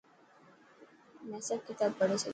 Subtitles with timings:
[1.27, 2.29] مين سڀ ڪتاب پڙهي ڇڏيا.